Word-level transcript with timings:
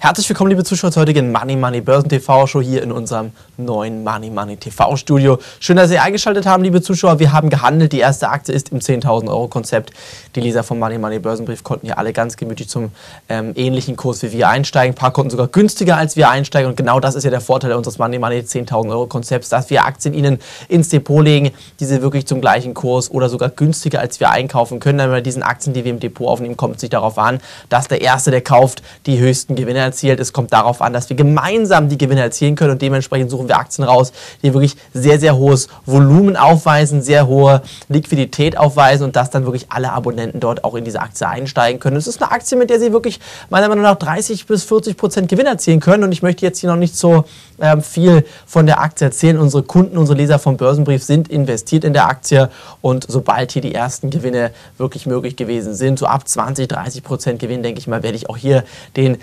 Herzlich 0.00 0.28
willkommen, 0.28 0.50
liebe 0.50 0.62
Zuschauer, 0.62 0.92
zur 0.92 1.00
heutigen 1.00 1.32
Money 1.32 1.56
Money 1.56 1.80
Börsen 1.80 2.08
TV 2.08 2.46
Show 2.46 2.62
hier 2.62 2.84
in 2.84 2.92
unserem 2.92 3.32
neuen 3.56 4.04
Money 4.04 4.30
Money 4.30 4.56
TV 4.56 4.94
Studio. 4.94 5.40
Schön, 5.58 5.76
dass 5.76 5.88
Sie 5.88 5.98
eingeschaltet 5.98 6.46
haben, 6.46 6.62
liebe 6.62 6.80
Zuschauer. 6.80 7.18
Wir 7.18 7.32
haben 7.32 7.50
gehandelt. 7.50 7.92
Die 7.92 7.98
erste 7.98 8.28
Aktie 8.28 8.54
ist 8.54 8.68
im 8.68 8.78
10.000 8.78 9.26
Euro 9.26 9.48
Konzept. 9.48 9.90
Die 10.36 10.40
Leser 10.40 10.62
vom 10.62 10.78
Money 10.78 10.98
Money 10.98 11.18
Börsenbrief 11.18 11.64
konnten 11.64 11.86
hier 11.86 11.98
alle 11.98 12.12
ganz 12.12 12.36
gemütlich 12.36 12.68
zum 12.68 12.92
ähm, 13.28 13.54
ähnlichen 13.56 13.96
Kurs 13.96 14.22
wie 14.22 14.30
wir 14.30 14.48
einsteigen. 14.48 14.94
Ein 14.94 14.96
paar 14.96 15.10
konnten 15.10 15.30
sogar 15.30 15.48
günstiger 15.48 15.96
als 15.96 16.14
wir 16.14 16.30
einsteigen. 16.30 16.70
Und 16.70 16.76
genau 16.76 17.00
das 17.00 17.16
ist 17.16 17.24
ja 17.24 17.30
der 17.30 17.40
Vorteil 17.40 17.72
unseres 17.72 17.98
Money 17.98 18.20
Money 18.20 18.38
10.000 18.38 18.90
Euro 18.90 19.08
Konzepts, 19.08 19.48
dass 19.48 19.68
wir 19.68 19.84
Aktien 19.84 20.14
Ihnen 20.14 20.38
ins 20.68 20.90
Depot 20.90 21.24
legen, 21.24 21.50
die 21.80 21.86
Sie 21.86 22.02
wirklich 22.02 22.24
zum 22.24 22.40
gleichen 22.40 22.72
Kurs 22.72 23.10
oder 23.10 23.28
sogar 23.28 23.48
günstiger 23.48 23.98
als 23.98 24.20
wir 24.20 24.30
einkaufen 24.30 24.78
können. 24.78 24.98
Denn 24.98 25.10
bei 25.10 25.22
diesen 25.22 25.42
Aktien, 25.42 25.74
die 25.74 25.82
wir 25.82 25.90
im 25.90 25.98
Depot 25.98 26.28
aufnehmen, 26.28 26.56
kommt 26.56 26.76
es 26.76 26.82
sich 26.82 26.90
darauf 26.90 27.18
an, 27.18 27.40
dass 27.68 27.88
der 27.88 28.00
Erste, 28.00 28.30
der 28.30 28.42
kauft, 28.42 28.84
die 29.06 29.18
höchsten 29.18 29.56
Gewinne 29.56 29.87
erzielt. 29.88 30.20
Es 30.20 30.32
kommt 30.32 30.52
darauf 30.52 30.80
an, 30.80 30.92
dass 30.92 31.08
wir 31.08 31.16
gemeinsam 31.16 31.88
die 31.88 31.98
Gewinne 31.98 32.20
erzielen 32.20 32.54
können 32.54 32.72
und 32.72 32.82
dementsprechend 32.82 33.30
suchen 33.30 33.48
wir 33.48 33.58
Aktien 33.58 33.84
raus, 33.84 34.12
die 34.42 34.54
wirklich 34.54 34.76
sehr, 34.94 35.18
sehr 35.18 35.36
hohes 35.36 35.68
Volumen 35.86 36.36
aufweisen, 36.36 37.02
sehr 37.02 37.26
hohe 37.26 37.62
Liquidität 37.88 38.56
aufweisen 38.56 39.04
und 39.04 39.16
dass 39.16 39.30
dann 39.30 39.44
wirklich 39.44 39.66
alle 39.70 39.92
Abonnenten 39.92 40.40
dort 40.40 40.64
auch 40.64 40.74
in 40.74 40.84
diese 40.84 41.00
Aktie 41.00 41.26
einsteigen 41.28 41.80
können. 41.80 41.96
Es 41.96 42.06
ist 42.06 42.22
eine 42.22 42.30
Aktie, 42.32 42.56
mit 42.56 42.70
der 42.70 42.78
sie 42.80 42.92
wirklich 42.92 43.20
meiner 43.50 43.68
Meinung 43.68 43.84
nach 43.84 43.96
30 43.96 44.46
bis 44.46 44.64
40 44.64 44.96
Prozent 44.96 45.28
Gewinn 45.28 45.46
erzielen 45.46 45.80
können 45.80 46.04
und 46.04 46.12
ich 46.12 46.22
möchte 46.22 46.44
jetzt 46.44 46.58
hier 46.58 46.70
noch 46.70 46.76
nicht 46.76 46.96
so 46.96 47.24
ähm, 47.60 47.82
viel 47.82 48.24
von 48.46 48.66
der 48.66 48.80
Aktie 48.80 49.06
erzählen. 49.06 49.38
Unsere 49.38 49.62
Kunden, 49.62 49.98
unsere 49.98 50.16
Leser 50.16 50.38
vom 50.38 50.56
Börsenbrief 50.56 51.02
sind 51.02 51.28
investiert 51.28 51.84
in 51.84 51.92
der 51.92 52.06
Aktie 52.06 52.50
und 52.80 53.06
sobald 53.08 53.52
hier 53.52 53.62
die 53.62 53.74
ersten 53.74 54.10
Gewinne 54.10 54.52
wirklich 54.76 55.06
möglich 55.06 55.36
gewesen 55.36 55.74
sind, 55.74 55.98
so 55.98 56.06
ab 56.06 56.28
20, 56.28 56.68
30 56.68 57.02
Prozent 57.02 57.38
Gewinn, 57.40 57.62
denke 57.62 57.80
ich 57.80 57.86
mal, 57.86 58.02
werde 58.02 58.16
ich 58.16 58.28
auch 58.30 58.36
hier 58.36 58.64
den 58.96 59.18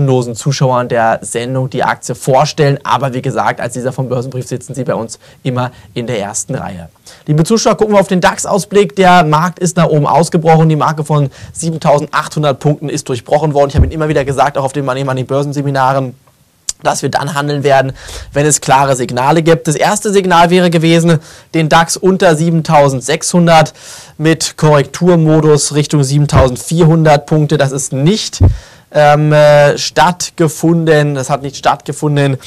kostenlosen 0.00 0.34
Zuschauern 0.34 0.88
der 0.88 1.18
Sendung 1.22 1.68
die 1.68 1.84
Aktie 1.84 2.14
vorstellen. 2.14 2.78
Aber 2.84 3.12
wie 3.12 3.22
gesagt, 3.22 3.60
als 3.60 3.74
Leser 3.74 3.92
vom 3.92 4.08
Börsenbrief 4.08 4.46
sitzen 4.46 4.74
Sie 4.74 4.84
bei 4.84 4.94
uns 4.94 5.18
immer 5.42 5.72
in 5.94 6.06
der 6.06 6.18
ersten 6.18 6.54
Reihe. 6.54 6.88
Liebe 7.26 7.44
Zuschauer, 7.44 7.76
gucken 7.76 7.94
wir 7.94 8.00
auf 8.00 8.08
den 8.08 8.20
DAX-Ausblick. 8.20 8.96
Der 8.96 9.24
Markt 9.24 9.58
ist 9.58 9.76
nach 9.76 9.88
oben 9.88 10.06
ausgebrochen. 10.06 10.68
Die 10.68 10.76
Marke 10.76 11.04
von 11.04 11.30
7800 11.52 12.58
Punkten 12.58 12.88
ist 12.88 13.08
durchbrochen 13.08 13.52
worden. 13.52 13.70
Ich 13.70 13.76
habe 13.76 13.84
Ihnen 13.84 13.92
immer 13.92 14.08
wieder 14.08 14.24
gesagt, 14.24 14.56
auch 14.56 14.64
auf 14.64 14.72
den 14.72 14.84
Money 14.84 15.04
Money 15.04 15.24
Börsenseminaren, 15.24 16.14
dass 16.82 17.02
wir 17.02 17.10
dann 17.10 17.34
handeln 17.34 17.62
werden, 17.62 17.92
wenn 18.32 18.46
es 18.46 18.62
klare 18.62 18.96
Signale 18.96 19.42
gibt. 19.42 19.68
Das 19.68 19.76
erste 19.76 20.10
Signal 20.12 20.48
wäre 20.48 20.70
gewesen, 20.70 21.18
den 21.52 21.68
DAX 21.68 21.98
unter 21.98 22.34
7600 22.34 23.74
mit 24.16 24.56
Korrekturmodus 24.56 25.74
Richtung 25.74 26.02
7400 26.02 27.26
Punkte. 27.26 27.58
Das 27.58 27.72
ist 27.72 27.92
nicht 27.92 28.40
ähm, 28.92 29.32
äh, 29.32 29.78
stattgefunden. 29.78 31.14
Das 31.14 31.30
hat 31.30 31.42
nicht 31.42 31.56
stattgefunden. 31.56 32.38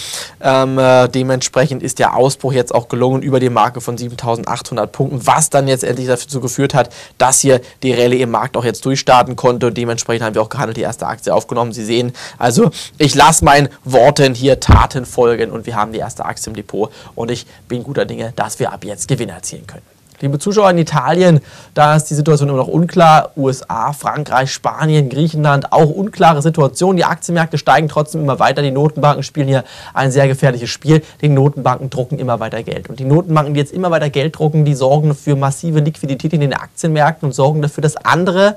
Ähm, 0.42 0.78
äh, 0.78 1.08
dementsprechend 1.08 1.84
ist 1.84 2.00
der 2.00 2.16
Ausbruch 2.16 2.54
jetzt 2.54 2.74
auch 2.74 2.88
gelungen 2.88 3.22
über 3.22 3.40
die 3.40 3.50
Marke 3.50 3.82
von 3.82 3.98
7800 3.98 4.92
Punkten, 4.92 5.26
was 5.26 5.50
dann 5.50 5.68
jetzt 5.68 5.84
endlich 5.84 6.08
dazu 6.08 6.42
geführt 6.42 6.74
hat, 6.74 6.90
dass 7.18 7.40
hier 7.40 7.62
die 7.82 7.94
Rallye 7.94 8.22
im 8.22 8.32
Markt 8.32 8.58
auch 8.58 8.66
jetzt 8.66 8.86
durchstarten 8.86 9.36
konnte. 9.36 9.68
Und 9.68 9.78
dementsprechend 9.78 10.26
haben 10.26 10.36
wir 10.36 10.42
auch 10.42 10.50
gehandelt, 10.50 10.78
die 10.78 10.82
erste 10.82 11.08
Aktie 11.08 11.34
aufgenommen. 11.34 11.72
Sie 11.72 11.86
sehen, 11.86 12.14
also 12.38 12.72
ich 12.98 13.16
lasse 13.16 13.46
meinen 13.46 13.70
Worten 13.84 14.34
hier 14.34 14.60
Taten 14.60 15.06
folgen 15.06 15.52
und 15.52 15.66
wir 15.66 15.76
haben 15.76 15.94
die 15.94 16.00
erste 16.00 16.26
Aktie 16.26 16.50
im 16.50 16.56
Depot 16.56 16.92
und 17.16 17.32
ich 17.32 17.46
bin 17.68 17.84
guter 17.84 18.06
Dinge, 18.06 18.34
dass 18.36 18.60
wir 18.60 18.72
ab 18.72 18.84
jetzt 18.86 19.08
Gewinn 19.08 19.30
erzielen 19.30 19.68
können. 19.68 19.93
Liebe 20.24 20.40
Zuschauer 20.40 20.70
in 20.70 20.78
Italien, 20.78 21.42
da 21.74 21.98
ist 21.98 22.06
die 22.06 22.14
Situation 22.14 22.48
immer 22.48 22.60
noch 22.60 22.70
unklar. 22.70 23.32
USA, 23.36 23.92
Frankreich, 23.92 24.54
Spanien, 24.54 25.10
Griechenland, 25.10 25.74
auch 25.74 25.90
unklare 25.90 26.42
Situation. 26.42 26.96
Die 26.96 27.04
Aktienmärkte 27.04 27.58
steigen 27.58 27.90
trotzdem 27.90 28.22
immer 28.22 28.40
weiter. 28.40 28.62
Die 28.62 28.72
Notenbanken 28.72 29.24
spielen 29.24 29.50
hier 29.50 29.66
ein 29.94 30.12
sehr 30.12 30.30
gefährliches 30.30 30.70
Spiel. 30.70 31.04
Die 31.20 31.28
Notenbanken 31.28 31.90
drucken 31.90 32.20
immer 32.20 32.40
weiter 32.40 32.64
Geld. 32.64 32.90
Und 32.90 33.02
die 33.02 33.04
Notenbanken, 33.04 33.54
die 33.54 33.60
jetzt 33.60 33.74
immer 33.74 33.92
weiter 33.92 34.10
Geld 34.10 34.40
drucken, 34.40 34.64
die 34.64 34.76
sorgen 34.76 35.14
für 35.14 35.36
massive 35.36 35.82
Liquidität 35.82 36.32
in 36.32 36.40
den 36.40 36.54
Aktienmärkten 36.54 37.26
und 37.28 37.34
sorgen 37.34 37.62
dafür, 37.62 37.82
dass 37.82 37.98
andere 37.98 38.56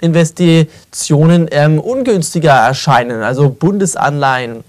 Investitionen 0.00 1.46
ähm, 1.50 1.78
ungünstiger 1.78 2.52
erscheinen. 2.52 3.22
Also 3.22 3.50
Bundesanleihen, 3.50 4.64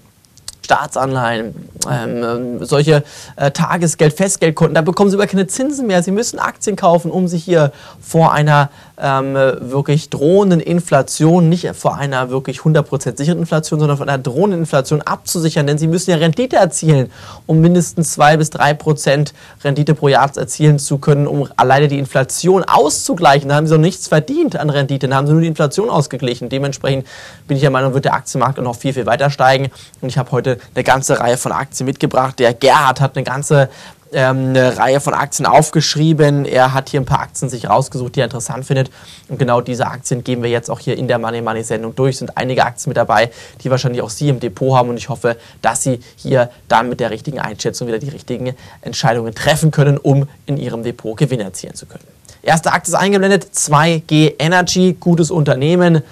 Staatsanleihen, 0.68 1.54
ähm, 1.90 2.62
solche 2.62 3.02
äh, 3.36 3.50
Tagesgeld, 3.50 4.12
Festgeldkonten, 4.12 4.74
da 4.74 4.82
bekommen 4.82 5.08
sie 5.08 5.16
über 5.16 5.26
keine 5.26 5.46
Zinsen 5.46 5.86
mehr. 5.86 6.02
Sie 6.02 6.10
müssen 6.10 6.38
Aktien 6.38 6.76
kaufen, 6.76 7.10
um 7.10 7.26
sich 7.26 7.42
hier 7.42 7.72
vor 8.02 8.34
einer 8.34 8.68
ähm, 9.00 9.34
wirklich 9.34 10.10
drohenden 10.10 10.60
Inflation, 10.60 11.48
nicht 11.48 11.68
vor 11.74 11.96
einer 11.96 12.30
wirklich 12.30 12.60
100% 12.60 13.16
sicheren 13.16 13.38
Inflation, 13.38 13.78
sondern 13.78 13.96
von 13.96 14.08
einer 14.08 14.22
drohenden 14.22 14.60
Inflation 14.60 15.02
abzusichern, 15.02 15.66
denn 15.66 15.78
sie 15.78 15.86
müssen 15.86 16.10
ja 16.10 16.16
Rendite 16.16 16.56
erzielen, 16.56 17.10
um 17.46 17.60
mindestens 17.60 18.12
2 18.12 18.36
bis 18.36 18.50
3% 18.50 19.32
Rendite 19.62 19.94
pro 19.94 20.08
Jahr 20.08 20.30
erzielen 20.36 20.78
zu 20.78 20.98
können, 20.98 21.26
um 21.26 21.48
alleine 21.56 21.88
die 21.88 21.98
Inflation 21.98 22.64
auszugleichen. 22.64 23.48
Da 23.48 23.54
haben 23.54 23.66
sie 23.66 23.74
noch 23.74 23.80
nichts 23.80 24.08
verdient 24.08 24.56
an 24.56 24.70
Rendite, 24.70 25.08
da 25.08 25.16
haben 25.16 25.26
sie 25.26 25.32
nur 25.32 25.42
die 25.42 25.48
Inflation 25.48 25.90
ausgeglichen. 25.90 26.48
Dementsprechend 26.48 27.06
bin 27.46 27.56
ich 27.56 27.62
der 27.62 27.70
Meinung, 27.70 27.94
wird 27.94 28.04
der 28.04 28.14
Aktienmarkt 28.14 28.58
noch 28.58 28.76
viel, 28.76 28.92
viel 28.92 29.06
weiter 29.06 29.30
steigen. 29.30 29.70
Und 30.00 30.08
ich 30.08 30.18
habe 30.18 30.30
heute 30.32 30.58
eine 30.74 30.84
ganze 30.84 31.20
Reihe 31.20 31.36
von 31.36 31.52
Aktien 31.52 31.86
mitgebracht. 31.86 32.38
Der 32.38 32.52
Gerhard 32.54 33.00
hat 33.00 33.16
eine 33.16 33.24
ganze 33.24 33.68
ähm, 34.12 34.50
eine 34.50 34.78
Reihe 34.78 35.00
von 35.00 35.14
Aktien 35.14 35.46
aufgeschrieben. 35.46 36.44
Er 36.44 36.74
hat 36.74 36.88
hier 36.88 37.00
ein 37.00 37.06
paar 37.06 37.20
Aktien 37.20 37.48
sich 37.48 37.68
rausgesucht, 37.68 38.16
die 38.16 38.20
er 38.20 38.24
interessant 38.24 38.64
findet. 38.64 38.90
Und 39.28 39.38
genau 39.38 39.60
diese 39.60 39.86
Aktien 39.86 40.24
geben 40.24 40.42
wir 40.42 40.50
jetzt 40.50 40.70
auch 40.70 40.80
hier 40.80 40.96
in 40.96 41.08
der 41.08 41.18
Money 41.18 41.42
Money 41.42 41.62
Sendung 41.62 41.94
durch. 41.94 42.14
Es 42.14 42.18
sind 42.18 42.36
einige 42.36 42.64
Aktien 42.64 42.90
mit 42.90 42.96
dabei, 42.96 43.30
die 43.62 43.70
wahrscheinlich 43.70 44.02
auch 44.02 44.10
Sie 44.10 44.28
im 44.28 44.40
Depot 44.40 44.76
haben. 44.76 44.88
Und 44.88 44.96
ich 44.96 45.08
hoffe, 45.08 45.36
dass 45.62 45.82
Sie 45.82 46.00
hier 46.16 46.50
dann 46.68 46.88
mit 46.88 47.00
der 47.00 47.10
richtigen 47.10 47.38
Einschätzung 47.38 47.88
wieder 47.88 47.98
die 47.98 48.08
richtigen 48.08 48.54
Entscheidungen 48.82 49.34
treffen 49.34 49.70
können, 49.70 49.98
um 49.98 50.28
in 50.46 50.56
Ihrem 50.56 50.82
Depot 50.82 51.16
Gewinn 51.16 51.40
erzielen 51.40 51.74
zu 51.74 51.86
können. 51.86 52.04
Erste 52.42 52.72
Aktie 52.72 52.92
ist 52.94 52.98
eingeblendet, 52.98 53.48
2G 53.52 54.34
Energy, 54.38 54.96
gutes 54.98 55.30
Unternehmen. 55.30 56.02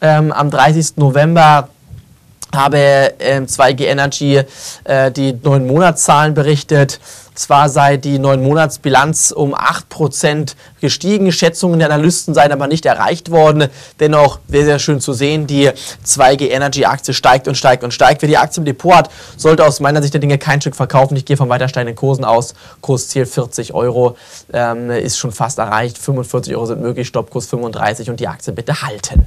Ähm, 0.00 0.32
am 0.32 0.50
30. 0.50 0.96
November 0.96 1.68
habe 2.54 2.78
äh, 3.18 3.40
2G 3.40 3.84
Energy 3.84 4.42
äh, 4.84 5.10
die 5.12 5.32
neuen 5.42 5.66
Monatszahlen 5.66 6.34
berichtet. 6.34 7.00
Zwar 7.36 7.68
sei 7.68 7.98
die 7.98 8.18
neun 8.18 8.42
Monatsbilanz 8.42 9.30
um 9.30 9.54
8% 9.54 10.54
gestiegen, 10.80 11.30
Schätzungen 11.30 11.78
der 11.78 11.90
Analysten 11.90 12.32
seien 12.32 12.50
aber 12.50 12.66
nicht 12.66 12.86
erreicht 12.86 13.30
worden. 13.30 13.68
Dennoch 14.00 14.38
sehr, 14.48 14.64
sehr 14.64 14.78
schön 14.78 15.00
zu 15.00 15.12
sehen, 15.12 15.46
die 15.46 15.70
2G 16.04 16.48
Energy 16.50 16.86
Aktie 16.86 17.12
steigt 17.12 17.46
und 17.46 17.54
steigt 17.56 17.84
und 17.84 17.92
steigt. 17.92 18.22
Wer 18.22 18.28
die 18.28 18.38
Aktie 18.38 18.60
im 18.60 18.64
Depot 18.64 18.94
hat, 18.94 19.10
sollte 19.36 19.66
aus 19.66 19.80
meiner 19.80 20.00
Sicht 20.00 20.14
der 20.14 20.20
Dinge 20.20 20.38
kein 20.38 20.60
Stück 20.60 20.74
verkaufen. 20.74 21.14
Ich 21.16 21.26
gehe 21.26 21.36
von 21.36 21.50
weiter 21.50 21.68
steigenden 21.68 21.96
Kursen 21.96 22.24
aus. 22.24 22.54
Kursziel 22.80 23.26
40 23.26 23.74
Euro 23.74 24.16
ähm, 24.52 24.90
ist 24.90 25.18
schon 25.18 25.32
fast 25.32 25.58
erreicht. 25.58 25.98
45 25.98 26.56
Euro 26.56 26.66
sind 26.66 26.80
möglich, 26.80 27.06
Stoppkurs 27.06 27.46
35 27.46 28.08
und 28.08 28.18
die 28.18 28.28
Aktie 28.28 28.52
bitte 28.52 28.82
halten. 28.82 29.26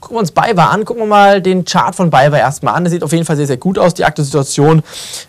Gucken 0.00 0.16
wir 0.16 0.20
uns 0.20 0.30
BayWa 0.30 0.66
an. 0.66 0.84
Gucken 0.84 1.02
wir 1.02 1.08
mal 1.08 1.42
den 1.42 1.64
Chart 1.64 1.94
von 1.94 2.08
BayWa 2.10 2.38
erstmal 2.38 2.74
an. 2.74 2.84
Der 2.84 2.90
sieht 2.90 3.02
auf 3.02 3.12
jeden 3.12 3.24
Fall 3.24 3.36
sehr, 3.36 3.48
sehr 3.48 3.56
gut 3.56 3.78
aus. 3.78 3.94
Die 3.94 4.04
aktuelle 4.04 4.26
Situation 4.26 4.82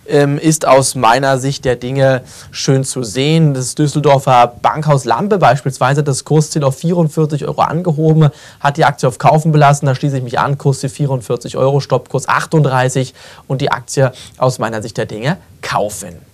ähm, 0.08 0.38
ist 0.38 0.68
aus 0.68 0.94
meiner 0.94 1.40
Sicht 1.40 1.66
der 1.66 1.76
Dinge 1.76 2.22
schön 2.52 2.84
zu 2.84 3.04
sehen. 3.04 3.56
Das 3.56 3.74
Düsseldorfer 3.74 4.54
Bankhaus 4.62 5.06
Lampe 5.06 5.40
beispielsweise 5.40 6.02
hat 6.02 6.08
das 6.08 6.24
Kursziel 6.24 6.64
auf 6.64 6.78
44 6.78 7.48
Euro 7.48 7.62
angehoben, 7.62 8.30
hat 8.60 8.78
die 8.78 8.86
Aktie 8.86 9.08
auf 9.08 9.18
Kaufen 9.18 9.52
belassen. 9.52 9.88
Da 9.88 9.96
schließe 9.96 10.18
ich 10.18 10.24
mich 10.24 10.38
an. 10.40 10.58
Kursziel 10.58 10.90
44 10.90 11.58
Euro, 11.58 11.80
Stoppkurs 11.80 12.28
38 12.28 13.16
und 13.48 13.62
die 13.62 13.72
Aktie 13.72 14.12
aus 14.38 14.60
meiner 14.60 14.84
Sicht 14.84 14.98
der 14.98 15.08
Dinge 15.08 15.38
kaufen. 15.62 16.29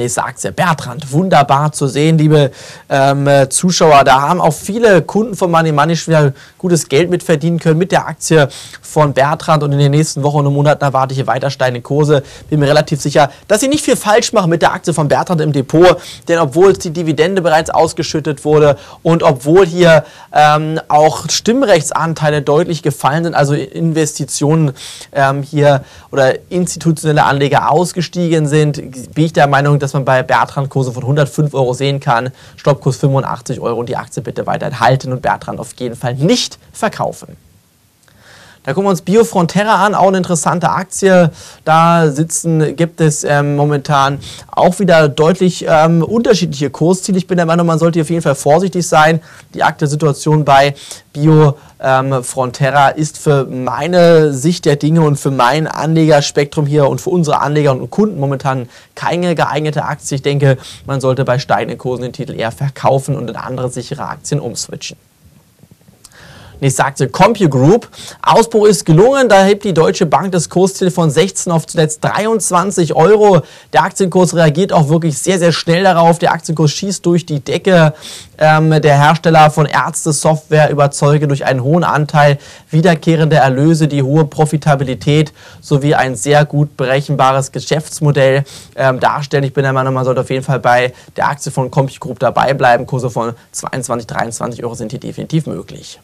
Nächste 0.00 0.24
Aktie, 0.24 0.50
Bertrand, 0.50 1.12
wunderbar 1.12 1.72
zu 1.72 1.86
sehen, 1.86 2.16
liebe 2.16 2.52
ähm, 2.88 3.28
Zuschauer. 3.50 4.02
Da 4.04 4.22
haben 4.22 4.40
auch 4.40 4.54
viele 4.54 5.02
Kunden 5.02 5.36
von 5.36 5.50
Money 5.50 5.72
Money 5.72 5.94
schon 5.94 6.14
wieder 6.14 6.32
gutes 6.56 6.88
Geld 6.88 7.10
mit 7.10 7.22
verdienen 7.22 7.58
können 7.58 7.76
mit 7.76 7.92
der 7.92 8.06
Aktie 8.06 8.48
von 8.80 9.12
Bertrand. 9.12 9.62
Und 9.62 9.72
in 9.72 9.78
den 9.78 9.90
nächsten 9.90 10.22
Wochen 10.22 10.46
und 10.46 10.54
Monaten 10.54 10.82
erwarte 10.82 11.12
ich 11.12 11.18
hier 11.18 11.26
weiter 11.26 11.50
steigende 11.50 11.82
Kurse. 11.82 12.22
Bin 12.48 12.60
mir 12.60 12.68
relativ 12.68 12.98
sicher, 12.98 13.30
dass 13.46 13.60
sie 13.60 13.68
nicht 13.68 13.84
viel 13.84 13.94
falsch 13.94 14.32
machen 14.32 14.48
mit 14.48 14.62
der 14.62 14.72
Aktie 14.72 14.94
von 14.94 15.06
Bertrand 15.06 15.42
im 15.42 15.52
Depot. 15.52 16.00
Denn 16.28 16.38
obwohl 16.38 16.72
die 16.72 16.92
Dividende 16.92 17.42
bereits 17.42 17.68
ausgeschüttet 17.68 18.46
wurde 18.46 18.78
und 19.02 19.22
obwohl 19.22 19.66
hier 19.66 20.04
ähm, 20.32 20.80
auch 20.88 21.28
Stimmrechtsanteile 21.28 22.40
deutlich 22.40 22.82
gefallen 22.82 23.24
sind, 23.24 23.34
also 23.34 23.52
Investitionen 23.52 24.72
ähm, 25.12 25.42
hier 25.42 25.84
oder 26.10 26.38
institutionelle 26.48 27.24
Anleger 27.24 27.70
ausgestiegen 27.70 28.46
sind, 28.46 29.12
bin 29.14 29.26
ich 29.26 29.34
der 29.34 29.46
Meinung, 29.46 29.78
dass 29.78 29.89
man 29.92 30.04
bei 30.04 30.22
Bertrand 30.22 30.70
Kurse 30.70 30.92
von 30.92 31.02
105 31.02 31.54
Euro 31.54 31.72
sehen 31.74 32.00
kann. 32.00 32.30
Stoppkurs 32.56 32.96
85 32.96 33.60
Euro 33.60 33.80
und 33.80 33.88
die 33.88 33.96
Aktie 33.96 34.22
bitte 34.22 34.46
weiterhin 34.46 34.80
halten 34.80 35.12
und 35.12 35.22
Bertrand 35.22 35.60
auf 35.60 35.72
jeden 35.78 35.96
Fall 35.96 36.14
nicht 36.14 36.58
verkaufen. 36.72 37.36
Da 38.62 38.74
gucken 38.74 38.88
wir 38.88 38.90
uns 38.90 39.00
Biofrontera 39.00 39.86
an, 39.86 39.94
auch 39.94 40.08
eine 40.08 40.18
interessante 40.18 40.68
Aktie. 40.68 41.30
Da 41.64 42.10
sitzen, 42.10 42.76
gibt 42.76 43.00
es 43.00 43.24
ähm, 43.24 43.56
momentan 43.56 44.18
auch 44.50 44.78
wieder 44.78 45.08
deutlich 45.08 45.64
ähm, 45.66 46.02
unterschiedliche 46.02 46.68
Kursziele. 46.68 47.16
Ich 47.16 47.26
bin 47.26 47.38
der 47.38 47.46
Meinung, 47.46 47.66
man 47.66 47.78
sollte 47.78 48.02
auf 48.02 48.10
jeden 48.10 48.20
Fall 48.20 48.34
vorsichtig 48.34 48.86
sein. 48.86 49.20
Die 49.54 49.62
aktuelle 49.62 49.90
Situation 49.90 50.44
bei 50.44 50.74
Bio 51.14 51.56
Ähm, 51.82 52.22
Frontera 52.22 52.88
ist 52.88 53.18
für 53.18 53.46
meine 53.46 54.34
Sicht 54.34 54.66
der 54.66 54.76
Dinge 54.76 55.00
und 55.00 55.16
für 55.16 55.30
mein 55.30 55.66
Anlegerspektrum 55.66 56.66
hier 56.66 56.88
und 56.88 57.00
für 57.00 57.10
unsere 57.10 57.40
Anleger 57.40 57.72
und 57.72 57.90
Kunden 57.90 58.20
momentan 58.20 58.68
keine 58.94 59.34
geeignete 59.34 59.84
Aktie. 59.84 60.16
Ich 60.16 60.22
denke, 60.22 60.58
man 60.86 61.00
sollte 61.00 61.24
bei 61.24 61.38
steigenden 61.38 61.78
Kursen 61.78 62.02
den 62.02 62.12
Titel 62.12 62.34
eher 62.34 62.52
verkaufen 62.52 63.16
und 63.16 63.30
in 63.30 63.36
andere 63.36 63.70
sichere 63.70 64.06
Aktien 64.06 64.40
umswitchen. 64.40 64.98
Nächste 66.60 66.84
Aktie 66.84 67.08
CompuGroup. 67.08 67.88
Ausbruch 68.20 68.66
ist 68.66 68.84
gelungen. 68.84 69.28
Da 69.30 69.44
hebt 69.44 69.64
die 69.64 69.72
Deutsche 69.72 70.04
Bank 70.04 70.32
das 70.32 70.50
Kursziel 70.50 70.90
von 70.90 71.10
16 71.10 71.50
auf 71.50 71.66
zuletzt 71.66 72.04
23 72.04 72.94
Euro. 72.94 73.40
Der 73.72 73.82
Aktienkurs 73.82 74.34
reagiert 74.34 74.72
auch 74.72 74.90
wirklich 74.90 75.18
sehr, 75.18 75.38
sehr 75.38 75.52
schnell 75.52 75.84
darauf. 75.84 76.18
Der 76.18 76.32
Aktienkurs 76.32 76.70
schießt 76.72 77.04
durch 77.06 77.24
die 77.24 77.40
Decke. 77.40 77.94
Ähm, 78.36 78.80
der 78.80 78.98
Hersteller 78.98 79.50
von 79.50 79.66
Ärzte-Software 79.66 80.70
überzeuge 80.70 81.28
durch 81.28 81.44
einen 81.44 81.62
hohen 81.62 81.84
Anteil 81.84 82.38
wiederkehrender 82.70 83.38
Erlöse, 83.38 83.88
die 83.88 84.02
hohe 84.02 84.24
Profitabilität 84.24 85.32
sowie 85.60 85.94
ein 85.94 86.14
sehr 86.14 86.44
gut 86.44 86.76
berechenbares 86.76 87.52
Geschäftsmodell 87.52 88.44
ähm, 88.76 89.00
darstellen. 89.00 89.44
Ich 89.44 89.52
bin 89.54 89.62
der 89.64 89.72
Meinung, 89.72 89.94
man 89.94 90.04
sollte 90.04 90.22
auf 90.22 90.30
jeden 90.30 90.44
Fall 90.44 90.60
bei 90.60 90.92
der 91.16 91.28
Aktie 91.28 91.52
von 91.52 91.70
CompuGroup 91.70 92.18
dabei 92.18 92.54
bleiben. 92.54 92.86
Kurse 92.86 93.10
von 93.10 93.34
22, 93.52 94.06
23 94.06 94.64
Euro 94.64 94.74
sind 94.74 94.90
hier 94.90 95.00
definitiv 95.00 95.46
möglich. 95.46 96.00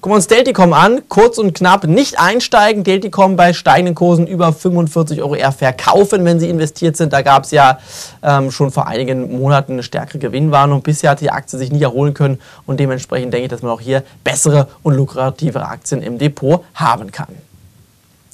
Gucken 0.00 0.12
wir 0.12 0.16
uns 0.16 0.28
Delticom 0.28 0.72
an, 0.72 1.02
kurz 1.10 1.36
und 1.36 1.52
knapp 1.52 1.84
nicht 1.84 2.18
einsteigen, 2.18 2.84
Delticom 2.84 3.36
bei 3.36 3.52
steigenden 3.52 3.94
Kursen 3.94 4.26
über 4.26 4.50
45 4.50 5.20
Euro 5.20 5.34
eher 5.34 5.52
verkaufen, 5.52 6.24
wenn 6.24 6.40
sie 6.40 6.48
investiert 6.48 6.96
sind. 6.96 7.12
Da 7.12 7.20
gab 7.20 7.44
es 7.44 7.50
ja 7.50 7.78
ähm, 8.22 8.50
schon 8.50 8.70
vor 8.70 8.86
einigen 8.86 9.38
Monaten 9.38 9.72
eine 9.72 9.82
stärkere 9.82 10.18
Gewinnwarnung. 10.18 10.80
Bisher 10.80 11.10
hat 11.10 11.20
die 11.20 11.30
Aktie 11.30 11.58
sich 11.58 11.70
nicht 11.70 11.82
erholen 11.82 12.14
können 12.14 12.40
und 12.64 12.80
dementsprechend 12.80 13.34
denke 13.34 13.44
ich, 13.44 13.50
dass 13.50 13.60
man 13.60 13.72
auch 13.72 13.82
hier 13.82 14.02
bessere 14.24 14.68
und 14.82 14.94
lukrativere 14.94 15.66
Aktien 15.66 16.00
im 16.00 16.16
Depot 16.16 16.64
haben 16.72 17.12
kann. 17.12 17.49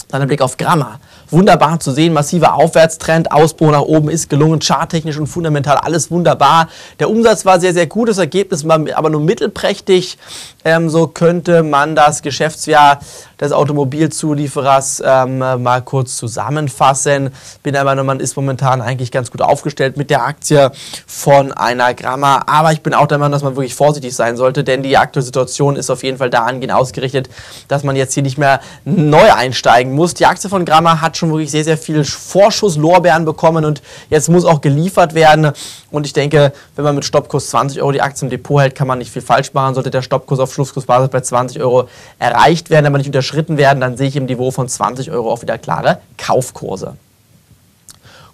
Dann 0.09 0.23
ein 0.23 0.29
Blick 0.29 0.41
auf 0.41 0.57
Gramma. 0.57 1.01
Wunderbar 1.31 1.81
zu 1.81 1.91
sehen, 1.91 2.13
massiver 2.13 2.55
Aufwärtstrend, 2.55 3.33
Ausbruch 3.33 3.73
nach 3.73 3.81
oben 3.81 4.09
ist 4.09 4.31
gelungen, 4.31 4.61
charttechnisch 4.61 5.19
und 5.19 5.27
fundamental 5.27 5.77
alles 5.79 6.11
wunderbar. 6.13 6.69
Der 7.01 7.11
Umsatz 7.11 7.45
war 7.45 7.59
sehr, 7.59 7.75
sehr 7.75 7.89
gut, 7.89 8.09
das 8.09 8.19
Ergebnis 8.19 8.67
war 8.67 8.81
aber 8.95 9.11
nur 9.11 9.21
mittelprächtig. 9.21 10.19
Ähm, 10.65 10.89
so 10.89 11.09
könnte 11.09 11.65
man 11.65 11.97
das 11.97 12.23
Geschäftsjahr 12.23 13.01
des 13.41 13.53
Automobilzulieferers 13.53 15.03
ähm, 15.05 15.39
mal 15.39 15.83
kurz 15.83 16.17
zusammenfassen. 16.17 17.31
Bin 17.63 17.75
der 17.75 17.85
Meinung, 17.85 18.07
man 18.07 18.21
ist 18.21 18.37
momentan 18.37 18.81
eigentlich 18.81 19.11
ganz 19.11 19.31
gut 19.31 19.43
aufgestellt 19.43 19.97
mit 19.97 20.11
der 20.11 20.25
Aktie 20.25 20.71
von 21.07 21.53
einer 21.53 21.95
Gramma. 21.95 22.43
Aber 22.47 22.73
ich 22.73 22.83
bin 22.83 22.95
auch 22.95 23.07
der 23.07 23.19
Meinung, 23.19 23.33
dass 23.33 23.43
man 23.43 23.57
wirklich 23.57 23.75
vorsichtig 23.75 24.15
sein 24.15 24.37
sollte, 24.37 24.65
denn 24.65 24.83
die 24.83 24.97
aktuelle 24.97 25.25
Situation 25.25 25.77
ist 25.77 25.91
auf 25.91 26.03
jeden 26.03 26.19
Fall 26.19 26.31
dahingehend 26.31 26.73
ausgerichtet, 26.73 27.29
dass 27.69 27.85
man 27.85 27.97
jetzt 27.97 28.15
hier 28.15 28.23
nicht 28.23 28.39
mehr 28.39 28.61
neu 28.85 29.33
einsteigen 29.33 29.93
muss. 29.97 30.15
Die 30.15 30.27
Aktie 30.27 30.49
von 30.49 30.65
Gramma 30.65 31.01
hat 31.01 31.17
schon 31.17 31.31
wirklich 31.31 31.51
sehr, 31.51 31.65
sehr 31.65 31.77
viel 31.77 32.05
Vorschusslorbeeren 32.05 33.25
bekommen 33.25 33.65
und 33.65 33.83
jetzt 34.11 34.29
muss 34.29 34.45
auch 34.45 34.61
geliefert 34.61 35.15
werden. 35.15 35.51
Und 35.91 36.07
ich 36.07 36.13
denke, 36.13 36.53
wenn 36.77 36.85
man 36.85 36.95
mit 36.95 37.05
Stoppkurs 37.05 37.49
20 37.49 37.81
Euro 37.81 37.91
die 37.93 38.03
Aktie 38.03 38.27
im 38.27 38.31
Depot 38.31 38.61
hält, 38.61 38.75
kann 38.75 38.87
man 38.87 38.99
nicht 38.99 39.11
viel 39.11 39.23
falsch 39.23 39.53
machen. 39.55 39.75
Sollte 39.75 39.91
der 39.91 40.03
Stoppkurs 40.03 40.39
auf 40.39 40.55
Schlusskursbasis 40.55 41.11
bei 41.11 41.21
20 41.21 41.61
Euro 41.61 41.89
erreicht 42.19 42.71
werden, 42.71 42.87
aber 42.87 42.99
nicht 42.99 43.09
unterschritten 43.09 43.57
werden, 43.57 43.81
dann 43.81 43.97
sehe 43.97 44.07
ich 44.09 44.17
im 44.17 44.27
Niveau 44.27 44.53
von 44.53 44.69
20 44.69 45.11
Euro 45.11 45.33
auch 45.33 45.43
wieder 45.43 45.59
klare 45.59 45.99
Kaufkurse. 46.17 46.97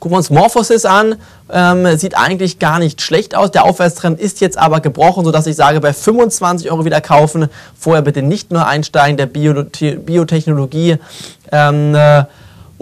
Gucken 0.03 0.15
wir 0.15 0.19
uns 0.19 0.31
Morphosis 0.31 0.85
an, 0.85 1.15
ähm, 1.49 1.97
sieht 1.97 2.19
eigentlich 2.19 2.59
gar 2.59 2.81
nicht 2.81 3.01
schlecht 3.03 3.37
aus. 3.37 3.53
Der 3.53 3.65
Aufwärtstrend 3.65 4.19
ist 4.19 4.41
jetzt 4.41 4.59
aber 4.59 4.81
gebrochen, 4.81 5.25
sodass 5.25 5.47
ich 5.47 5.55
sage, 5.55 5.81
bei 5.81 5.93
25 5.93 6.69
Euro 6.73 6.85
wieder 6.85 7.01
kaufen. 7.01 7.47
Vorher 7.79 8.03
bitte 8.03 8.21
nicht 8.21 8.51
nur 8.51 8.67
einsteigen, 8.67 9.17
der 9.17 9.27
Bio 9.27 9.63
Biotechnologie. 9.63 10.97
Ähm, 11.53 11.95
äh, 11.95 12.25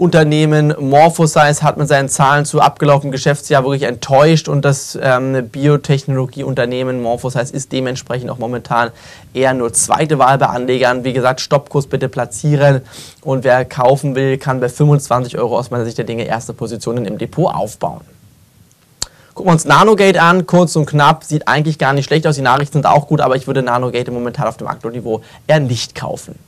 Unternehmen 0.01 0.73
Morphosize 0.79 1.61
hat 1.61 1.77
mit 1.77 1.87
seinen 1.87 2.09
Zahlen 2.09 2.43
zu 2.43 2.59
abgelaufenem 2.59 3.11
Geschäftsjahr 3.11 3.63
wirklich 3.63 3.83
enttäuscht 3.83 4.47
und 4.47 4.65
das 4.65 4.97
ähm, 4.99 5.47
Biotechnologieunternehmen 5.49 7.03
Morphosize 7.03 7.53
ist 7.53 7.71
dementsprechend 7.71 8.31
auch 8.31 8.39
momentan 8.39 8.89
eher 9.35 9.53
nur 9.53 9.73
zweite 9.73 10.17
Wahl 10.17 10.39
bei 10.39 10.47
Anlegern. 10.47 11.03
Wie 11.03 11.13
gesagt, 11.13 11.39
Stoppkurs 11.39 11.85
bitte 11.85 12.09
platzieren 12.09 12.81
und 13.21 13.43
wer 13.43 13.63
kaufen 13.63 14.15
will, 14.15 14.39
kann 14.39 14.59
bei 14.59 14.69
25 14.69 15.37
Euro 15.37 15.55
aus 15.55 15.69
meiner 15.69 15.85
Sicht 15.85 15.99
der 15.99 16.05
Dinge 16.05 16.23
erste 16.23 16.53
Positionen 16.53 17.05
im 17.05 17.19
Depot 17.19 17.53
aufbauen. 17.53 18.01
Gucken 19.35 19.49
wir 19.49 19.53
uns 19.53 19.65
Nanogate 19.65 20.19
an, 20.19 20.47
kurz 20.47 20.75
und 20.75 20.87
knapp, 20.87 21.25
sieht 21.25 21.47
eigentlich 21.47 21.77
gar 21.77 21.93
nicht 21.93 22.05
schlecht 22.05 22.25
aus, 22.25 22.33
die 22.33 22.41
Nachrichten 22.41 22.73
sind 22.73 22.87
auch 22.87 23.05
gut, 23.05 23.21
aber 23.21 23.35
ich 23.35 23.45
würde 23.45 23.61
Nanogate 23.61 24.09
momentan 24.09 24.47
auf 24.47 24.57
dem 24.57 24.65
aktuellen 24.65 25.03
eher 25.45 25.59
nicht 25.59 25.93
kaufen. 25.93 26.39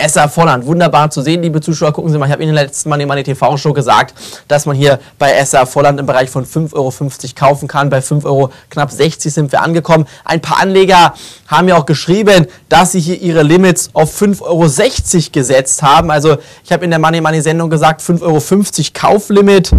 Esser 0.00 0.28
Volland, 0.28 0.64
wunderbar 0.64 1.10
zu 1.10 1.22
sehen, 1.22 1.42
liebe 1.42 1.60
Zuschauer. 1.60 1.92
Gucken 1.92 2.12
Sie 2.12 2.18
mal, 2.18 2.26
ich 2.26 2.32
habe 2.32 2.44
Ihnen 2.44 2.54
letzten 2.54 2.88
Mal 2.88 3.00
in 3.00 3.08
meiner 3.08 3.24
TV-Show 3.24 3.72
gesagt, 3.72 4.14
dass 4.46 4.64
man 4.64 4.76
hier 4.76 5.00
bei 5.18 5.32
Esser 5.32 5.66
Volland 5.66 5.98
im 5.98 6.06
Bereich 6.06 6.30
von 6.30 6.46
5,50 6.46 6.74
Euro 6.74 6.92
kaufen 7.34 7.66
kann. 7.66 7.90
Bei 7.90 8.00
5 8.00 8.24
Euro 8.24 8.52
knapp 8.70 8.92
60 8.92 9.34
sind 9.34 9.50
wir 9.50 9.60
angekommen. 9.60 10.06
Ein 10.24 10.40
paar 10.40 10.60
Anleger 10.60 11.14
haben 11.48 11.66
ja 11.66 11.76
auch 11.76 11.84
geschrieben, 11.84 12.46
dass 12.68 12.92
sie 12.92 13.00
hier 13.00 13.20
ihre 13.20 13.42
Limits 13.42 13.90
auf 13.92 14.16
5,60 14.20 14.42
Euro 14.42 15.30
gesetzt 15.32 15.82
haben. 15.82 16.12
Also 16.12 16.36
ich 16.62 16.70
habe 16.70 16.84
in 16.84 16.90
der 16.90 17.00
Money 17.00 17.20
Money 17.20 17.40
Sendung 17.40 17.68
gesagt, 17.68 18.00
5,50 18.00 18.22
Euro 18.22 18.40
Kauflimit. 18.94 19.72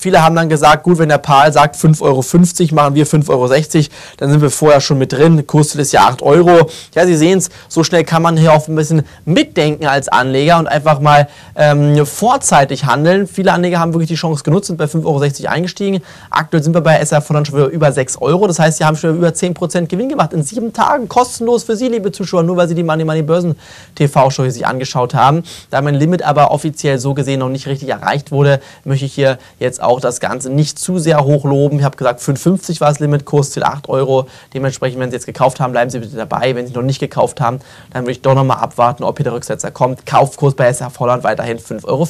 Viele 0.00 0.24
haben 0.24 0.34
dann 0.34 0.48
gesagt, 0.48 0.84
gut, 0.84 0.96
wenn 0.96 1.10
der 1.10 1.18
Pal 1.18 1.52
sagt 1.52 1.76
5,50 1.76 2.00
Euro, 2.00 2.74
machen 2.74 2.94
wir 2.94 3.06
5,60 3.06 3.28
Euro, 3.28 3.88
dann 4.16 4.30
sind 4.30 4.40
wir 4.40 4.48
vorher 4.48 4.80
schon 4.80 4.96
mit 4.96 5.12
drin. 5.12 5.46
Kostet 5.46 5.82
es 5.82 5.92
ja 5.92 6.04
8 6.06 6.22
Euro. 6.22 6.70
Ja, 6.94 7.04
Sie 7.04 7.14
sehen 7.14 7.36
es, 7.36 7.50
so 7.68 7.84
schnell 7.84 8.02
kann 8.04 8.22
man 8.22 8.38
hier 8.38 8.54
auch 8.54 8.66
ein 8.66 8.74
bisschen 8.76 9.02
mitdenken 9.26 9.86
als 9.86 10.08
Anleger 10.08 10.58
und 10.58 10.68
einfach 10.68 11.00
mal 11.00 11.28
ähm, 11.54 12.06
vorzeitig 12.06 12.86
handeln. 12.86 13.26
Viele 13.26 13.52
Anleger 13.52 13.78
haben 13.78 13.92
wirklich 13.92 14.08
die 14.08 14.14
Chance 14.14 14.42
genutzt, 14.42 14.68
sind 14.68 14.78
bei 14.78 14.86
5,60 14.86 15.04
Euro 15.04 15.52
eingestiegen. 15.52 16.00
Aktuell 16.30 16.62
sind 16.62 16.72
wir 16.72 16.80
bei 16.80 16.96
SR 16.96 17.20
von 17.20 17.44
schon 17.44 17.56
wieder 17.56 17.66
über 17.66 17.92
6 17.92 18.22
Euro. 18.22 18.46
Das 18.46 18.58
heißt, 18.58 18.78
Sie 18.78 18.84
haben 18.86 18.96
schon 18.96 19.18
über 19.18 19.28
10% 19.28 19.84
Gewinn 19.84 20.08
gemacht 20.08 20.32
in 20.32 20.42
sieben 20.42 20.72
Tagen. 20.72 21.10
Kostenlos 21.10 21.64
für 21.64 21.76
Sie, 21.76 21.88
liebe 21.88 22.10
Zuschauer, 22.10 22.42
nur 22.42 22.56
weil 22.56 22.68
Sie 22.68 22.74
die 22.74 22.84
Money 22.84 23.04
Money 23.04 23.20
Börsen 23.20 23.54
TV-Show 23.96 24.44
hier 24.44 24.52
sich 24.52 24.66
angeschaut 24.66 25.12
haben. 25.12 25.42
Da 25.68 25.82
mein 25.82 25.94
Limit 25.94 26.22
aber 26.22 26.52
offiziell 26.52 26.98
so 26.98 27.12
gesehen 27.12 27.40
noch 27.40 27.50
nicht 27.50 27.66
richtig 27.66 27.90
erreicht 27.90 28.32
wurde, 28.32 28.60
möchte 28.84 29.04
ich 29.04 29.12
hier 29.12 29.36
jetzt 29.58 29.82
auch 29.82 29.89
auch 29.90 30.00
das 30.00 30.20
Ganze 30.20 30.50
nicht 30.50 30.78
zu 30.78 30.98
sehr 30.98 31.24
hoch 31.24 31.44
loben. 31.44 31.78
Ich 31.78 31.84
habe 31.84 31.96
gesagt, 31.96 32.20
5,50 32.20 32.80
war 32.80 32.88
das 32.88 33.00
Limit, 33.00 33.24
Kursziel 33.24 33.64
8 33.64 33.88
Euro. 33.88 34.28
Dementsprechend, 34.54 35.00
wenn 35.00 35.10
Sie 35.10 35.16
jetzt 35.16 35.26
gekauft 35.26 35.60
haben, 35.60 35.72
bleiben 35.72 35.90
Sie 35.90 35.98
bitte 35.98 36.16
dabei. 36.16 36.54
Wenn 36.54 36.66
Sie 36.66 36.72
noch 36.72 36.82
nicht 36.82 37.00
gekauft 37.00 37.40
haben, 37.40 37.60
dann 37.92 38.02
würde 38.02 38.12
ich 38.12 38.22
doch 38.22 38.34
nochmal 38.34 38.58
abwarten, 38.58 39.02
ob 39.02 39.18
hier 39.18 39.24
der 39.24 39.32
Rücksetzer 39.32 39.70
kommt. 39.70 40.06
Kaufkurs 40.06 40.54
bei 40.54 40.66
SR 40.66 40.92
Holland 40.98 41.24
weiterhin 41.24 41.58
5,50 41.58 41.84
Euro. 41.86 42.06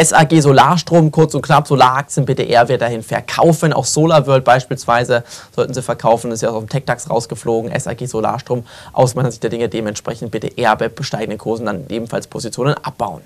SAG 0.00 0.40
Solarstrom, 0.40 1.10
kurz 1.10 1.34
und 1.34 1.42
knapp, 1.42 1.66
Solaraktien 1.66 2.24
bitte 2.24 2.42
eher 2.42 2.68
weiterhin 2.68 3.02
verkaufen. 3.02 3.72
Auch 3.72 3.84
SolarWorld 3.84 4.44
beispielsweise 4.44 5.24
sollten 5.54 5.74
Sie 5.74 5.82
verkaufen, 5.82 6.30
ist 6.30 6.42
ja 6.42 6.50
aus 6.50 6.60
dem 6.60 6.68
TechDAX 6.68 7.10
rausgeflogen. 7.10 7.78
SAG 7.78 8.06
Solarstrom 8.06 8.64
aus 8.92 9.14
meiner 9.14 9.30
Sicht 9.30 9.42
der 9.42 9.50
Dinge 9.50 9.68
dementsprechend 9.68 10.30
bitte 10.30 10.48
eher 10.48 10.74
bei 10.76 10.90
steigenden 11.00 11.38
Kursen 11.38 11.66
dann 11.66 11.86
ebenfalls 11.88 12.28
Positionen 12.28 12.74
abbauen. 12.82 13.22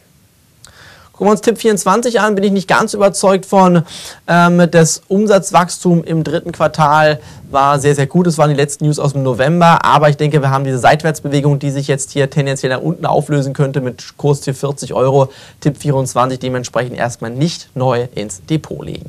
Gucken 1.14 1.28
wir 1.28 1.30
uns 1.30 1.42
Tipp 1.42 1.58
24 1.58 2.18
an, 2.18 2.34
bin 2.34 2.42
ich 2.42 2.50
nicht 2.50 2.66
ganz 2.66 2.92
überzeugt 2.92 3.46
von. 3.46 3.84
Ähm, 4.26 4.68
das 4.68 5.00
Umsatzwachstum 5.06 6.02
im 6.02 6.24
dritten 6.24 6.50
Quartal 6.50 7.20
war 7.52 7.78
sehr, 7.78 7.94
sehr 7.94 8.08
gut. 8.08 8.26
Das 8.26 8.36
waren 8.36 8.50
die 8.50 8.56
letzten 8.56 8.84
News 8.86 8.98
aus 8.98 9.12
dem 9.12 9.22
November. 9.22 9.84
Aber 9.84 10.08
ich 10.08 10.16
denke, 10.16 10.42
wir 10.42 10.50
haben 10.50 10.64
diese 10.64 10.80
Seitwärtsbewegung, 10.80 11.60
die 11.60 11.70
sich 11.70 11.86
jetzt 11.86 12.10
hier 12.10 12.30
tendenziell 12.30 12.72
nach 12.72 12.80
unten 12.80 13.06
auflösen 13.06 13.52
könnte 13.52 13.80
mit 13.80 14.16
Kursziel 14.16 14.54
40 14.54 14.92
Euro. 14.92 15.30
Tipp 15.60 15.76
24 15.78 16.40
dementsprechend 16.40 16.96
erstmal 16.96 17.30
nicht 17.30 17.68
neu 17.76 18.08
ins 18.16 18.44
Depot 18.46 18.84
legen. 18.84 19.08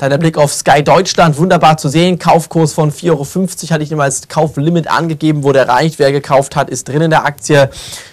Dann 0.00 0.08
der 0.08 0.16
Blick 0.16 0.38
auf 0.38 0.50
Sky 0.54 0.82
Deutschland, 0.82 1.36
wunderbar 1.36 1.76
zu 1.76 1.90
sehen. 1.90 2.18
Kaufkurs 2.18 2.72
von 2.72 2.90
4,50 2.90 3.10
Euro 3.10 3.74
hatte 3.74 3.82
ich 3.82 3.92
immer 3.92 4.04
als 4.04 4.28
Kauflimit 4.28 4.88
angegeben, 4.88 5.42
wurde 5.42 5.58
erreicht. 5.58 5.98
Wer 5.98 6.10
gekauft 6.10 6.56
hat, 6.56 6.70
ist 6.70 6.88
drin 6.88 7.02
in 7.02 7.10
der 7.10 7.26
Aktie. 7.26 7.68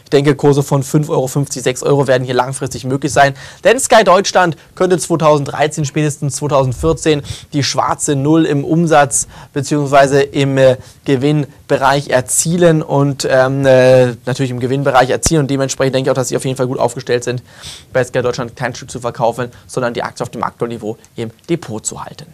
Ich 0.08 0.10
denke, 0.10 0.36
Kurse 0.36 0.64
von 0.64 0.84
5,50 0.84 1.10
Euro, 1.10 1.28
6 1.28 1.84
Euro 1.84 2.08
werden 2.08 2.24
hier 2.24 2.34
langfristig 2.34 2.86
möglich 2.86 3.12
sein. 3.12 3.34
Denn 3.66 3.78
Sky 3.78 4.06
Deutschland 4.06 4.56
könnte 4.74 4.98
2013, 4.98 5.84
spätestens 5.84 6.38
2014 6.38 7.24
die 7.52 7.62
schwarze 7.62 8.16
Null 8.16 8.46
im 8.46 8.64
Umsatz 8.64 9.28
bzw. 9.52 10.22
im 10.22 10.58
äh, 10.58 10.78
Gewinnbereich 11.04 12.10
erzielen 12.10 12.84
und 12.84 13.28
ähm, 13.30 13.66
äh, 13.66 14.14
natürlich 14.26 14.52
im 14.52 14.62
Gewinnbereich 14.62 15.10
erzielen. 15.10 15.42
Und 15.42 15.52
dementsprechend 15.52 15.96
denke 15.96 16.08
ich 16.08 16.12
auch, 16.12 16.16
dass 16.16 16.30
sie 16.30 16.38
auf 16.38 16.46
jeden 16.46 16.56
Fall 16.56 16.68
gut 16.68 16.80
aufgestellt 16.80 17.26
sind, 17.26 17.44
bei 17.92 18.02
Sky 18.02 18.22
Deutschland 18.22 18.56
kein 18.56 18.74
Stück 18.74 18.90
zu 18.90 19.02
verkaufen, 19.02 19.52
sondern 19.68 19.94
die 19.94 20.04
Aktie 20.04 20.24
auf 20.24 20.30
dem 20.30 20.42
aktuellen 20.42 20.72
Niveau 20.72 20.96
im 21.18 21.32
Depot 21.50 21.86
zu 21.86 22.02
halten. 22.02 22.28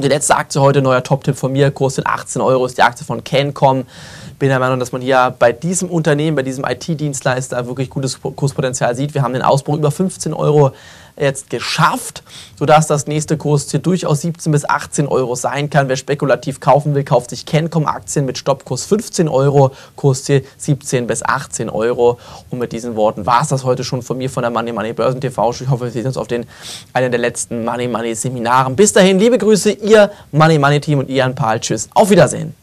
Und 0.00 0.04
die 0.04 0.08
letzte 0.08 0.34
Aktie 0.34 0.62
heute, 0.62 0.80
neuer 0.80 1.02
Top-Tipp 1.02 1.36
von 1.36 1.52
mir, 1.52 1.70
kostet 1.70 2.06
18 2.06 2.40
Euro, 2.40 2.64
ist 2.64 2.78
die 2.78 2.82
Aktie 2.82 3.04
von 3.04 3.22
Cancom 3.22 3.84
bin 4.40 4.48
der 4.48 4.58
Meinung, 4.58 4.80
dass 4.80 4.90
man 4.90 5.02
hier 5.02 5.36
bei 5.38 5.52
diesem 5.52 5.90
Unternehmen, 5.90 6.34
bei 6.34 6.42
diesem 6.42 6.64
IT-Dienstleister 6.64 7.66
wirklich 7.66 7.90
gutes 7.90 8.18
Kurspotenzial 8.22 8.96
sieht. 8.96 9.12
Wir 9.12 9.20
haben 9.22 9.34
den 9.34 9.42
Ausbruch 9.42 9.76
über 9.76 9.90
15 9.90 10.32
Euro 10.32 10.72
jetzt 11.20 11.50
geschafft, 11.50 12.22
sodass 12.58 12.86
das 12.86 13.06
nächste 13.06 13.36
Kursziel 13.36 13.80
durchaus 13.80 14.22
17 14.22 14.52
bis 14.52 14.68
18 14.68 15.06
Euro 15.06 15.34
sein 15.34 15.70
kann. 15.70 15.88
Wer 15.88 15.96
spekulativ 15.96 16.60
kaufen 16.60 16.94
will, 16.94 17.04
kauft 17.04 17.30
sich 17.30 17.46
Kencom-Aktien 17.46 18.24
mit 18.24 18.38
Stoppkurs 18.38 18.84
15 18.84 19.28
Euro, 19.28 19.72
Kursziel 19.96 20.44
17 20.56 21.06
bis 21.06 21.22
18 21.22 21.70
Euro. 21.70 22.18
Und 22.50 22.58
mit 22.58 22.72
diesen 22.72 22.96
Worten 22.96 23.26
war 23.26 23.42
es 23.42 23.48
das 23.48 23.64
heute 23.64 23.84
schon 23.84 24.02
von 24.02 24.18
mir 24.18 24.30
von 24.30 24.42
der 24.42 24.50
Money 24.50 24.72
Money 24.72 24.92
Börsen 24.92 25.20
TV. 25.20 25.50
Ich 25.52 25.68
hoffe, 25.68 25.84
wir 25.84 25.90
sehen 25.90 26.06
uns 26.06 26.16
auf 26.16 26.28
den, 26.28 26.46
einen 26.92 27.10
der 27.10 27.20
letzten 27.20 27.64
Money 27.64 27.88
Money 27.88 28.14
Seminaren. 28.14 28.76
Bis 28.76 28.92
dahin, 28.92 29.18
liebe 29.18 29.38
Grüße, 29.38 29.72
ihr 29.72 30.10
Money 30.32 30.58
Money 30.58 30.80
Team 30.80 30.98
und 31.00 31.10
Ian 31.10 31.34
Pahl. 31.34 31.60
Tschüss, 31.60 31.88
auf 31.94 32.10
Wiedersehen. 32.10 32.54